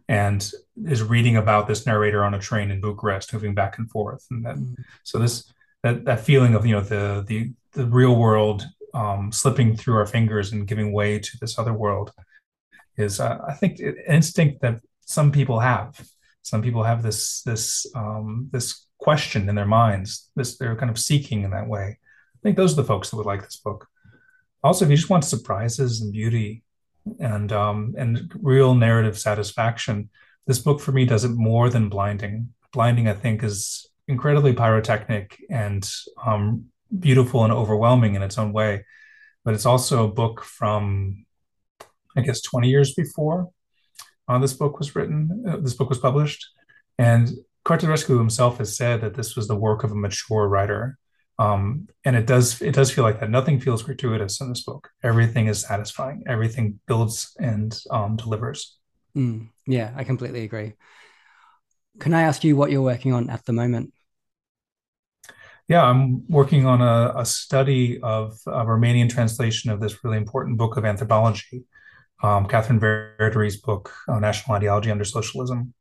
[0.09, 0.51] and
[0.85, 4.25] is reading about this narrator on a train in Bucharest, moving back and forth.
[4.31, 4.81] And then, mm-hmm.
[5.03, 9.77] so this that that feeling of you know the the the real world um, slipping
[9.77, 12.11] through our fingers and giving way to this other world
[12.97, 16.01] is, uh, I think, an instinct that some people have.
[16.41, 20.31] Some people have this this um, this question in their minds.
[20.35, 21.99] This they're kind of seeking in that way.
[21.99, 23.87] I think those are the folks that would like this book.
[24.63, 26.63] Also, if you just want surprises and beauty
[27.19, 30.09] and um, and real narrative satisfaction,
[30.47, 32.53] this book for me does it more than blinding.
[32.71, 35.89] Blinding, I think, is incredibly pyrotechnic and
[36.25, 36.65] um,
[36.97, 38.85] beautiful and overwhelming in its own way.
[39.45, 41.25] But it's also a book from,
[42.15, 43.49] I guess, 20 years before
[44.29, 46.45] uh, this book was written, uh, this book was published.
[46.97, 47.29] And
[47.65, 50.97] Cărtărescu himself has said that this was the work of a mature writer.
[51.39, 53.29] Um, and it does it does feel like that.
[53.29, 54.89] Nothing feels gratuitous in this book.
[55.01, 56.23] Everything is satisfying.
[56.27, 58.77] Everything builds and um, delivers.
[59.15, 60.73] Mm, yeah, I completely agree.
[61.99, 63.93] Can I ask you what you're working on at the moment?
[65.69, 70.57] Yeah, I'm working on a, a study of a Romanian translation of this really important
[70.57, 71.63] book of anthropology,
[72.21, 75.73] um, Catherine Verdery's book, uh, National Ideology Under Socialism.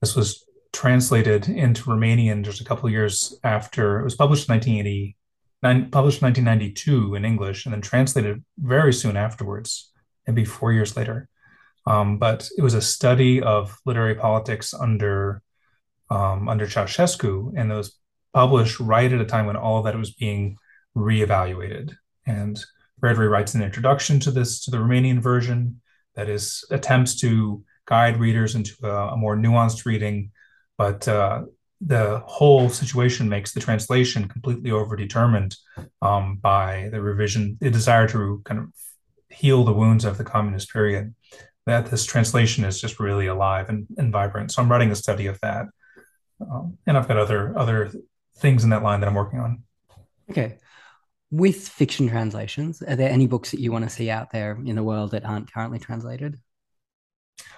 [0.00, 4.54] This was translated into Romanian just a couple of years after it was published in
[4.54, 5.16] 1980,
[5.62, 9.92] nine, published in 1992 in English, and then translated very soon afterwards,
[10.26, 11.28] maybe four years later.
[11.86, 15.42] Um, but it was a study of literary politics under
[16.10, 17.98] um, under Ceausescu, and it was
[18.34, 20.56] published right at a time when all of that was being
[20.96, 21.96] reevaluated.
[22.26, 22.62] And
[23.02, 25.80] Verdery writes an introduction to this to the Romanian version
[26.14, 30.31] that is attempts to guide readers into a, a more nuanced reading
[30.78, 31.44] but uh,
[31.84, 35.56] the whole situation makes the translation completely overdetermined
[36.00, 38.68] um, by the revision, the desire to kind of
[39.28, 41.14] heal the wounds of the communist period.
[41.66, 44.50] That this translation is just really alive and, and vibrant.
[44.50, 45.66] So I'm writing a study of that,
[46.40, 47.92] um, and I've got other other
[48.36, 49.62] things in that line that I'm working on.
[50.30, 50.58] Okay.
[51.30, 54.76] With fiction translations, are there any books that you want to see out there in
[54.76, 56.38] the world that aren't currently translated?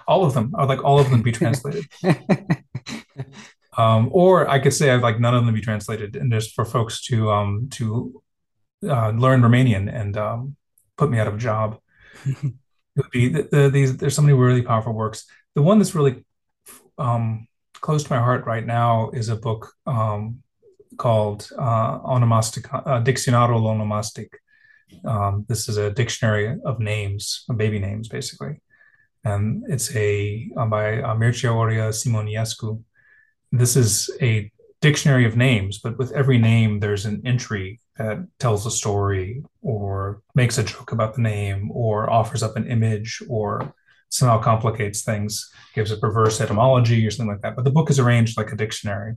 [0.07, 0.53] All of them.
[0.55, 1.85] I would like all of them be translated.
[3.77, 6.53] Um, or I could say I'd like none of them to be translated, and just
[6.53, 8.21] for folks to um, to
[8.87, 10.55] uh, learn Romanian and um,
[10.97, 11.79] put me out of a job.
[12.25, 12.53] it
[12.95, 13.97] would be the, the, these.
[13.97, 15.25] There's so many really powerful works.
[15.55, 16.25] The one that's really
[16.97, 17.47] um,
[17.81, 20.41] close to my heart right now is a book um,
[20.97, 24.29] called uh, Onomastic, uh, Dicționarul Onomastic.
[25.03, 28.61] Um, this is a dictionary of names, of baby names, basically.
[29.25, 32.81] And it's a uh, by Mircea Horia Simionescu
[33.57, 38.65] this is a dictionary of names, but with every name, there's an entry that tells
[38.65, 43.73] a story or makes a joke about the name or offers up an image or
[44.09, 47.55] somehow complicates things, gives a perverse etymology or something like that.
[47.55, 49.15] But the book is arranged like a dictionary.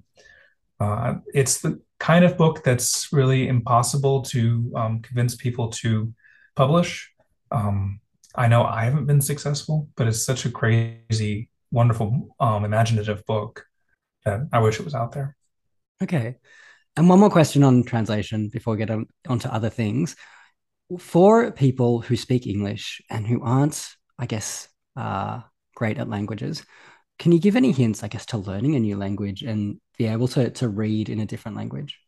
[0.80, 6.12] Uh, it's the kind of book that's really impossible to um, convince people to
[6.54, 7.10] publish.
[7.50, 8.00] Um,
[8.38, 13.66] I know I haven't been successful, but it's such a crazy, wonderful, um, imaginative book
[14.24, 15.36] that I wish it was out there.
[16.00, 16.36] Okay.
[16.96, 20.14] And one more question on translation before we get on, onto other things.
[20.98, 25.40] For people who speak English and who aren't, I guess, uh,
[25.74, 26.64] great at languages,
[27.18, 30.28] can you give any hints, I guess, to learning a new language and be able
[30.28, 31.98] to, to read in a different language?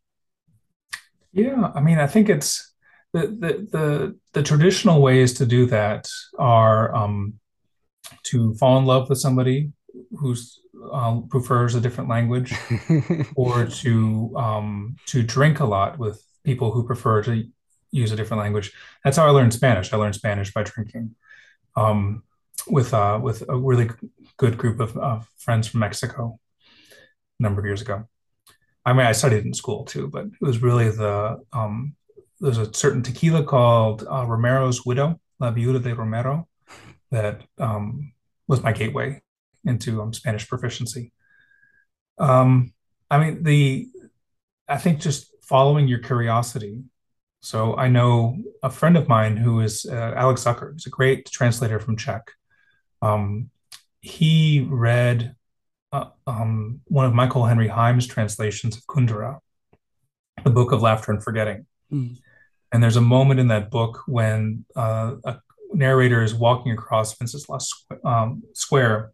[1.33, 2.70] Yeah, I mean, I think it's
[3.13, 7.39] the the the, the traditional ways to do that are um,
[8.23, 9.71] to fall in love with somebody
[10.17, 10.59] who's
[10.91, 12.53] um, prefers a different language,
[13.35, 17.43] or to um, to drink a lot with people who prefer to
[17.91, 18.71] use a different language.
[19.03, 19.91] That's how I learned Spanish.
[19.91, 21.15] I learned Spanish by drinking
[21.75, 22.23] um,
[22.67, 23.89] with uh, with a really
[24.37, 26.39] good group of uh, friends from Mexico
[27.39, 28.07] a number of years ago.
[28.85, 31.95] I mean, I studied in school too, but it was really the um,
[32.41, 36.47] there's a certain tequila called uh, Romero's Widow, La Viuda de Romero,
[37.11, 38.13] that um,
[38.47, 39.21] was my gateway
[39.63, 41.13] into um, Spanish proficiency.
[42.17, 42.73] Um,
[43.09, 43.87] I mean, the
[44.67, 46.83] I think just following your curiosity.
[47.41, 50.73] So I know a friend of mine who is uh, Alex Zucker.
[50.73, 52.31] He's a great translator from Czech.
[53.01, 53.49] Um,
[54.01, 55.35] he read
[55.91, 59.39] uh, um, one of Michael Henry Heim's translations of Kundera,
[60.43, 61.65] the Book of Laughter and Forgetting.
[61.91, 62.17] Mm.
[62.71, 65.39] And there's a moment in that book when uh, a
[65.73, 69.11] narrator is walking across Wenceslas um, Square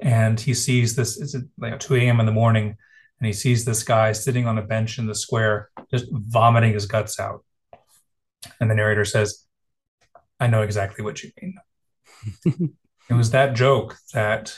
[0.00, 2.76] and he sees this it's like 2 a.m in the morning
[3.18, 6.86] and he sees this guy sitting on a bench in the square just vomiting his
[6.86, 7.44] guts out.
[8.60, 9.44] And the narrator says
[10.38, 12.74] i know exactly what you mean.
[13.08, 14.52] It was that joke that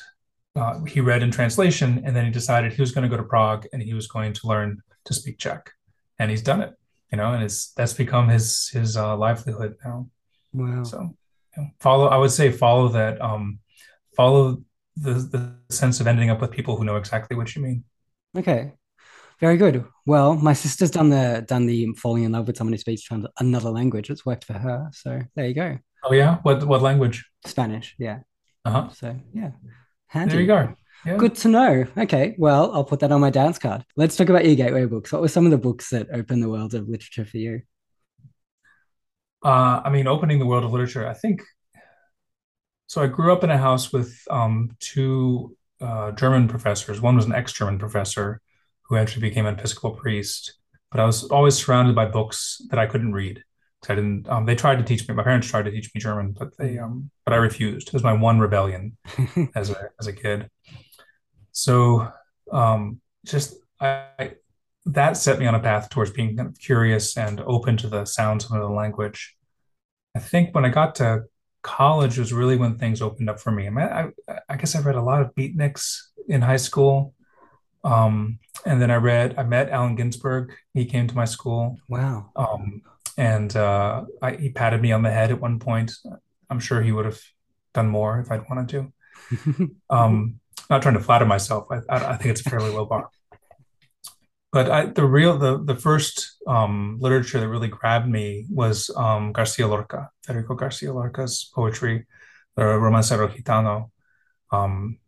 [0.56, 3.28] uh, he read in translation and then he decided he was going to go to
[3.28, 5.70] prague and he was going to learn to speak czech.
[6.18, 6.72] And he's done it
[7.12, 10.08] you know and it's that's become his his uh, livelihood now
[10.52, 11.14] wow so
[11.56, 13.58] you know, follow i would say follow that um
[14.16, 14.58] follow
[15.00, 17.84] the the sense of ending up with people who know exactly what you mean.
[18.36, 18.72] Okay,
[19.40, 19.84] very good.
[20.06, 23.70] Well, my sister's done the done the falling in love with someone who speaks another
[23.70, 24.10] language.
[24.10, 24.88] It's worked for her.
[24.92, 25.78] So there you go.
[26.04, 27.24] Oh yeah, what what language?
[27.46, 27.94] Spanish.
[27.98, 28.20] Yeah.
[28.64, 28.88] Uh huh.
[28.90, 29.52] So yeah,
[30.08, 30.32] handy.
[30.32, 30.74] There you go.
[31.06, 31.16] Yeah.
[31.16, 31.86] Good to know.
[31.96, 33.84] Okay, well, I'll put that on my dance card.
[33.96, 35.12] Let's talk about your gateway books.
[35.12, 37.62] What were some of the books that opened the world of literature for you?
[39.44, 41.06] Uh, I mean, opening the world of literature.
[41.06, 41.42] I think
[42.88, 47.00] so I grew up in a house with um, two uh, German professors.
[47.00, 48.40] One was an ex-German professor
[48.82, 50.54] who actually became an Episcopal priest.
[50.90, 53.44] But I was always surrounded by books that I couldn't read.
[53.88, 54.28] I didn't.
[54.28, 55.14] Um, they tried to teach me.
[55.14, 56.78] My parents tried to teach me German, but they.
[56.78, 57.88] Um, but I refused.
[57.88, 58.96] It was my one rebellion
[59.54, 60.50] as a as a kid.
[61.58, 62.08] So,
[62.52, 64.34] um, just I
[64.86, 68.04] that set me on a path towards being kind of curious and open to the
[68.04, 69.36] sounds of another language.
[70.14, 71.24] I think when I got to
[71.62, 73.66] college was really when things opened up for me.
[73.66, 74.08] I, mean, I,
[74.48, 75.98] I guess I read a lot of beatniks
[76.28, 77.12] in high school.
[77.84, 80.54] Um, and then I read, I met Allen Ginsberg.
[80.74, 81.76] He came to my school.
[81.88, 82.30] Wow.
[82.36, 82.82] Um,
[83.16, 85.92] and uh, I, he patted me on the head at one point.
[86.48, 87.20] I'm sure he would have
[87.74, 89.70] done more if I'd wanted to.
[89.90, 90.40] um,
[90.70, 91.66] not trying to flatter myself.
[91.70, 93.10] I, I, I think it's a fairly low bar
[94.52, 99.32] but I, the real the the first um, literature that really grabbed me was um,
[99.32, 102.06] Garcia Lorca, Federico Garcia Lorca's poetry,
[102.56, 103.90] the Romancero Gitano.
[104.50, 104.98] Um,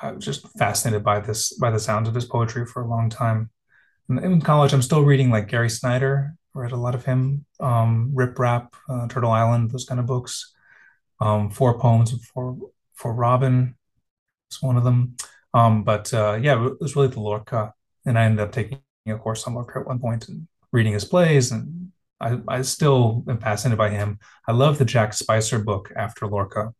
[0.00, 3.10] I was just fascinated by this by the sounds of his poetry for a long
[3.10, 3.50] time.
[4.08, 6.34] In college, I'm still reading like Gary Snyder.
[6.54, 10.54] read a lot of him, um, Riprap, uh, Turtle Island, those kind of books.
[11.20, 12.56] Um, four poems for
[12.94, 13.76] for Robin
[14.50, 15.16] is one of them.
[15.54, 17.72] Um, but uh, yeah, it was really the Lorca
[18.08, 21.04] and I ended up taking a course on Lorca at one point and reading his
[21.04, 21.52] plays.
[21.52, 24.18] And I, I still am fascinated by him.
[24.46, 26.74] I love the Jack Spicer book after Lorca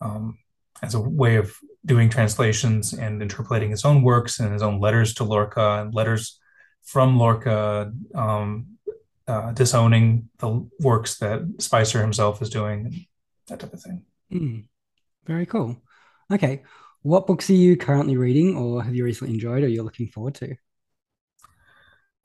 [0.00, 0.38] um,
[0.82, 5.14] as a way of doing translations and interpolating his own works and his own letters
[5.14, 6.38] to Lorca and letters
[6.84, 8.78] from Lorca, um,
[9.26, 13.06] uh, disowning the works that Spicer himself is doing,
[13.48, 14.04] that type of thing.
[14.32, 14.64] Mm,
[15.26, 15.76] very cool.
[16.30, 16.62] Okay.
[17.02, 20.34] What books are you currently reading or have you recently enjoyed or you're looking forward
[20.36, 20.56] to?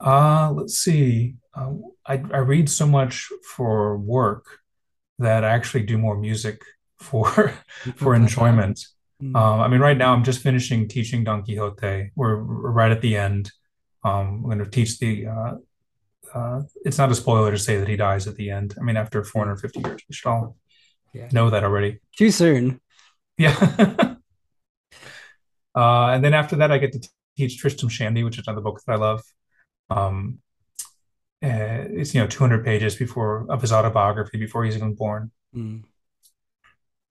[0.00, 1.36] Uh, let's see.
[1.54, 1.74] Uh,
[2.06, 4.46] I, I read so much for work
[5.18, 6.62] that I actually do more music
[6.98, 7.54] for
[7.96, 8.80] for enjoyment.
[9.22, 9.36] Mm.
[9.36, 12.10] Um, I mean, right now I'm just finishing teaching Don Quixote.
[12.16, 13.50] We're, we're right at the end.
[14.04, 15.26] Um, I'm going to teach the.
[15.26, 15.54] Uh,
[16.34, 18.74] uh, it's not a spoiler to say that he dies at the end.
[18.78, 20.56] I mean, after 450 years, we should all
[21.12, 21.28] yeah.
[21.30, 22.00] know that already.
[22.16, 22.80] Too soon.
[23.38, 24.13] Yeah.
[25.74, 28.80] Uh, and then after that, I get to teach Tristram Shandy, which is another book
[28.86, 29.22] that I love.
[29.90, 30.38] Um,
[31.42, 35.30] uh, it's you know 200 pages before of his autobiography before he's even born.
[35.54, 35.82] Mm.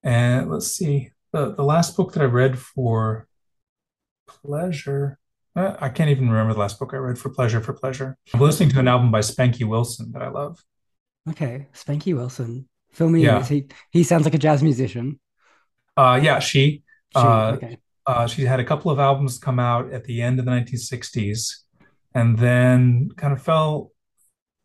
[0.01, 3.27] And let's see, the the last book that I read for
[4.27, 5.19] pleasure.
[5.55, 8.17] Uh, I can't even remember the last book I read for pleasure for pleasure.
[8.33, 10.63] I'm listening to an album by Spanky Wilson that I love.
[11.29, 12.67] Okay, Spanky Wilson.
[12.91, 13.37] Fill me yeah.
[13.37, 13.43] in.
[13.43, 15.19] He he sounds like a jazz musician.
[15.95, 16.83] Uh, yeah, she.
[17.11, 17.77] she uh, okay.
[18.05, 21.63] Uh, she had a couple of albums come out at the end of the 1960s
[22.13, 23.91] and then kind of fell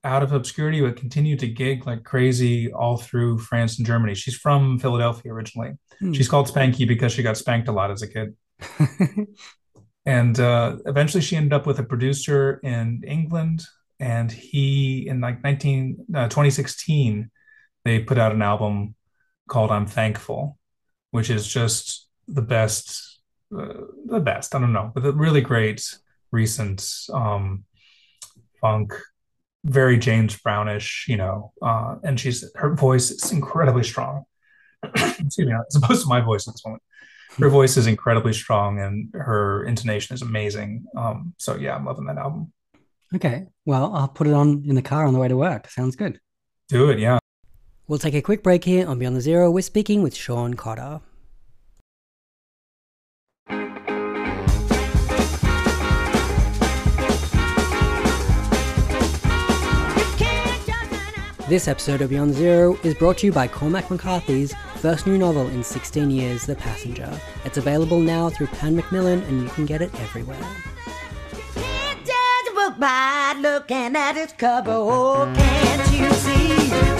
[0.05, 4.15] out of obscurity but continued to gig like crazy all through France and Germany.
[4.15, 5.73] She's from Philadelphia originally.
[5.99, 6.13] Hmm.
[6.13, 8.35] She's called Spanky because she got spanked a lot as a kid.
[10.07, 13.63] and uh, eventually she ended up with a producer in England
[14.01, 17.31] and he in like 19 uh, 2016
[17.85, 18.95] they put out an album
[19.49, 20.59] called I'm Thankful
[21.11, 23.08] which is just the best
[23.51, 24.55] the best.
[24.55, 25.83] I don't know, but a really great
[26.31, 27.65] recent um,
[28.61, 28.95] funk,
[29.65, 31.53] very James Brownish, you know.
[31.63, 34.25] Uh, and she's her voice is incredibly strong.
[34.95, 36.83] Excuse me, as opposed to my voice at this moment.
[37.39, 40.87] Her voice is incredibly strong, and her intonation is amazing.
[40.97, 42.53] Um, so yeah, I'm loving that album.
[43.15, 45.69] Okay, well, I'll put it on in the car on the way to work.
[45.71, 46.21] Sounds good.
[46.69, 47.19] Do it, yeah.
[47.87, 49.51] We'll take a quick break here on Beyond the Zero.
[49.51, 51.01] We're speaking with Sean Cotter.
[61.49, 65.49] This episode of Beyond Zero is brought to you by Cormac McCarthy's first new novel
[65.49, 67.19] in 16 years, The Passenger.
[67.47, 70.37] It's available now through Pan Macmillan and you can get it everywhere.
[72.79, 76.98] By looking at cover, oh, can't you see?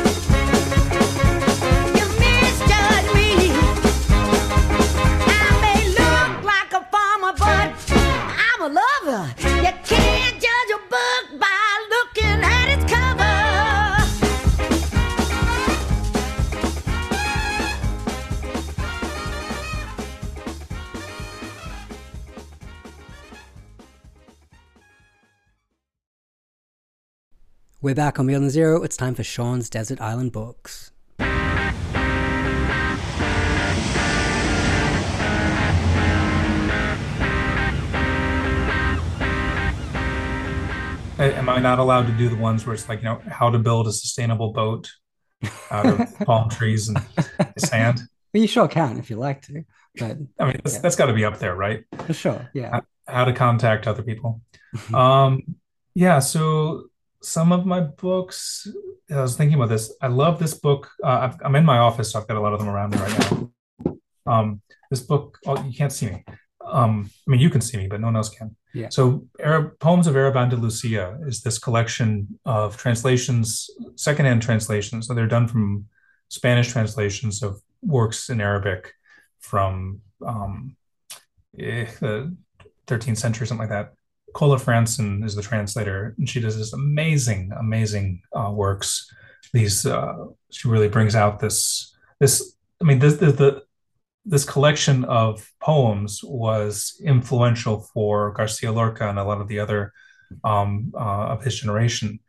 [27.81, 28.83] We're back on Beyond the Zero.
[28.83, 30.91] It's time for Sean's Desert Island Books.
[41.21, 43.61] Am I not allowed to do the ones where it's like, you know, how to
[43.61, 44.91] build a sustainable boat
[45.71, 47.01] out of palm trees and
[47.59, 48.01] sand?
[48.35, 49.63] Well, you sure can if you like to.
[49.95, 50.81] But I mean, that's, yeah.
[50.81, 51.85] that's got to be up there, right?
[52.07, 52.51] For sure.
[52.55, 52.71] Yeah.
[52.73, 54.41] How, how to contact other people.
[54.93, 55.45] um,
[55.95, 56.19] yeah.
[56.19, 56.89] So
[57.23, 58.69] some of my books,
[59.11, 59.93] I was thinking about this.
[60.01, 60.91] I love this book.
[61.03, 62.99] Uh, i am in my office, so I've got a lot of them around me
[62.99, 63.51] right now.
[64.27, 64.61] Um,
[64.91, 66.25] this book, oh, you can't see me.
[66.65, 68.55] Um, I mean, you can see me, but no one else can.
[68.75, 68.89] Yeah.
[68.91, 75.07] So, Arab, Poems of Arab Andalusia is this collection of translations, secondhand translations.
[75.07, 75.87] So they're done from
[76.29, 78.93] Spanish translations of works in Arabic
[79.41, 80.77] from um,
[81.59, 82.37] eh, the
[82.87, 83.95] 13th century, something like that.
[84.35, 89.11] Cola Franzen is the translator, and she does this amazing, amazing uh, works.
[89.53, 92.57] These uh, she really brings out this this.
[92.81, 93.63] I mean, this, the, the
[94.25, 99.93] this collection of poems was influential for Garcia Lorca and a lot of the other
[100.45, 102.21] um, uh, of his generation.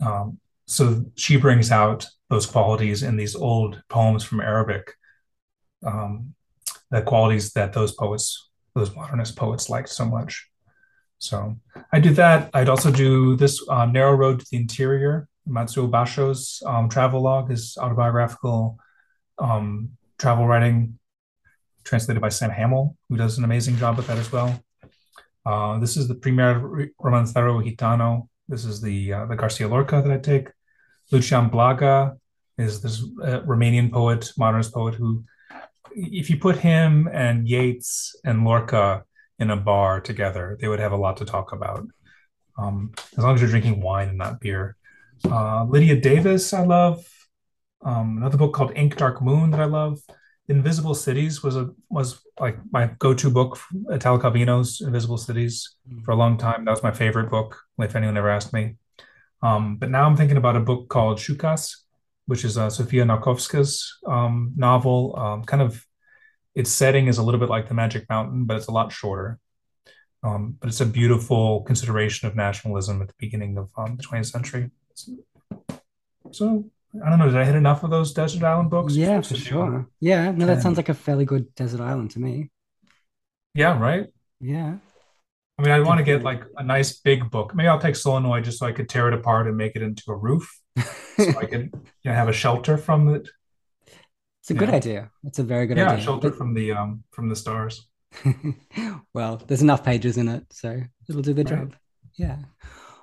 [0.00, 4.92] Um, so she brings out those qualities in these old poems from Arabic,
[5.84, 6.34] um,
[6.90, 10.48] the qualities that those poets, those modernist poets, liked so much.
[11.22, 11.56] So
[11.92, 12.50] I do that.
[12.52, 17.52] I'd also do this uh, Narrow Road to the Interior, Matsuo Basho's um, travel log,
[17.52, 18.76] is autobiographical
[19.38, 20.98] um, travel writing
[21.84, 24.60] translated by Sam Hamill, who does an amazing job with that as well.
[25.46, 28.28] Uh, this is the Primer Romancero Gitano.
[28.48, 30.48] This is the uh, the Garcia Lorca that I take.
[31.12, 32.18] Lucian Blaga
[32.58, 35.22] is this uh, Romanian poet, modernist poet who,
[35.94, 39.04] if you put him and Yeats and Lorca
[39.38, 41.86] in a bar together, they would have a lot to talk about.
[42.58, 44.76] Um, as long as you're drinking wine and not beer.
[45.24, 47.06] Uh, Lydia Davis, I love.
[47.84, 50.00] Um, another book called Ink Dark Moon that I love.
[50.48, 53.58] Invisible Cities was a was like my go-to book,
[53.90, 56.04] Italo Calvino's Invisible Cities mm.
[56.04, 56.64] for a long time.
[56.64, 58.76] That was my favorite book, if anyone ever asked me.
[59.42, 61.76] Um, but now I'm thinking about a book called Choucas,
[62.26, 65.14] which is uh, Zofia Nałkowska's um, novel.
[65.16, 65.84] Um, kind of,
[66.54, 69.38] its setting is a little bit like The Magic Mountain, but it's a lot shorter.
[70.24, 74.26] Um, but it's a beautiful consideration of nationalism at the beginning of um, the 20th
[74.26, 74.70] century.
[76.30, 76.64] So
[77.04, 77.26] I don't know.
[77.26, 78.94] Did I hit enough of those desert island books?
[78.94, 79.88] Yeah, for sure.
[80.00, 82.50] Yeah, no, that sounds like a fairly good desert island to me.
[83.54, 84.06] Yeah, right.
[84.40, 84.76] Yeah.
[85.58, 87.54] I mean, I want to get like a nice big book.
[87.54, 90.04] Maybe I'll take solenoid just so I could tear it apart and make it into
[90.08, 90.60] a roof,
[91.16, 93.28] so I could you know, have a shelter from it.
[94.42, 95.10] It's a good idea.
[95.22, 95.98] It's a very good yeah, idea.
[95.98, 96.38] Yeah, shelter but...
[96.38, 97.88] from the um from the stars.
[99.14, 101.58] well, there's enough pages in it, so it'll do the right.
[101.60, 101.76] job.
[102.16, 102.38] Yeah.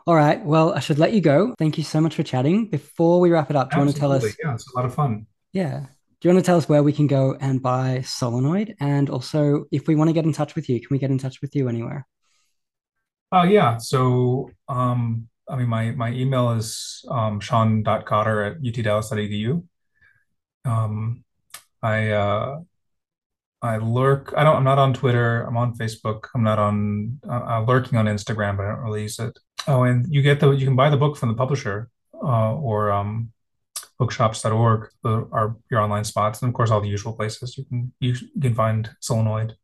[0.05, 0.43] All right.
[0.43, 1.55] Well, I should let you go.
[1.57, 2.67] Thank you so much for chatting.
[2.67, 4.23] Before we wrap it up, do you want to tell us?
[4.43, 5.27] Yeah, it's a lot of fun.
[5.53, 5.85] Yeah.
[6.19, 8.75] Do you want to tell us where we can go and buy Solenoid?
[8.81, 11.17] And also, if we want to get in touch with you, can we get in
[11.17, 12.05] touch with you anywhere?
[13.31, 13.77] Oh, uh, yeah.
[13.77, 19.63] So, um, I mean, my, my email is um, sean.cotter at utdallas.edu.
[20.65, 21.23] Um,
[21.81, 22.59] I, uh,
[23.61, 24.33] I lurk.
[24.37, 24.55] I don't.
[24.55, 25.41] I'm not on Twitter.
[25.41, 26.27] I'm on Facebook.
[26.33, 27.19] I'm not on.
[27.29, 29.37] Uh, lurking on Instagram, but I don't really use it.
[29.67, 30.51] Oh, and you get the.
[30.51, 33.31] You can buy the book from the publisher, uh, or um,
[33.97, 37.91] bookshops.org the, are your online spots, and of course all the usual places you can
[37.99, 39.55] you can find Solenoid.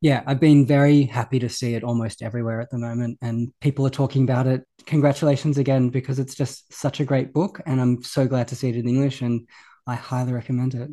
[0.00, 3.86] Yeah, I've been very happy to see it almost everywhere at the moment, and people
[3.86, 4.62] are talking about it.
[4.86, 8.68] Congratulations again, because it's just such a great book, and I'm so glad to see
[8.68, 9.48] it in English, and
[9.86, 10.90] I highly recommend it.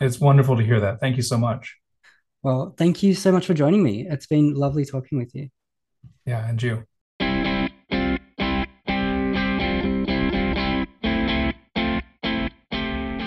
[0.00, 1.00] It's wonderful to hear that.
[1.00, 1.76] Thank you so much.
[2.42, 4.06] Well, thank you so much for joining me.
[4.08, 5.48] It's been lovely talking with you.
[6.24, 6.84] Yeah, and you.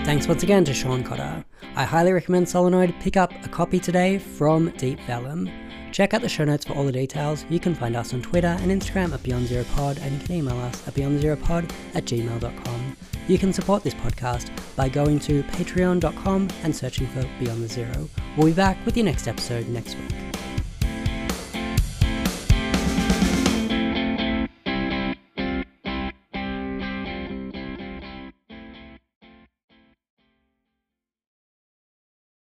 [0.04, 1.44] Thanks once again to Sean Cotter.
[1.74, 2.94] I highly recommend Solenoid.
[3.00, 5.50] Pick up a copy today from Deep Vellum.
[5.92, 7.44] Check out the show notes for all the details.
[7.50, 10.36] You can find us on Twitter and Instagram at Beyond Zero Pod, and you can
[10.36, 12.96] email us at beyondzeropod at gmail.com.
[13.28, 18.08] You can support this podcast by going to patreon.com and searching for Beyond the Zero.
[18.36, 20.21] We'll be back with your next episode next week.